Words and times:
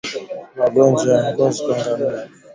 Magonjwa 0.59 1.11
ya 1.17 1.23
ngozi 1.31 1.59
kwa 1.65 1.75
ngamia 1.79 2.21